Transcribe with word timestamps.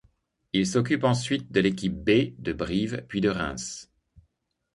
Il 0.53 0.65
s'occupe 0.65 1.03
ensuite 1.03 1.51
de 1.51 1.59
l'équipe 1.59 1.93
B 1.93 2.33
de 2.39 2.53
Brive 2.53 3.05
puis 3.07 3.21
de 3.21 3.29
Reims. 3.29 3.87